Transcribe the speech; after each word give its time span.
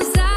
usar. 0.00 0.27